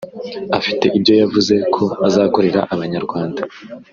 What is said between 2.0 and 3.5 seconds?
azakorera Abanyarwanda